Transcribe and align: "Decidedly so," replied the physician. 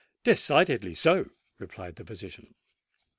"Decidedly 0.23 0.95
so," 0.95 1.29
replied 1.59 1.97
the 1.97 2.03
physician. 2.03 2.55